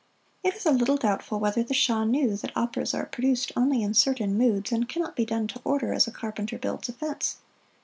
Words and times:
It 0.41 0.55
is 0.55 0.65
a 0.65 0.71
little 0.71 0.97
doubtful 0.97 1.39
whether 1.39 1.61
the 1.61 1.75
Shah 1.75 2.05
knew 2.05 2.35
that 2.37 2.57
operas 2.57 2.95
are 2.95 3.05
produced 3.05 3.51
only 3.55 3.83
in 3.83 3.93
certain 3.93 4.35
moods 4.35 4.71
and 4.71 4.89
can 4.89 5.03
not 5.03 5.15
be 5.15 5.25
done 5.25 5.45
to 5.49 5.61
order 5.63 5.93
as 5.93 6.07
a 6.07 6.11
carpenter 6.11 6.57
builds 6.57 6.89
a 6.89 6.93
fence. 6.93 7.37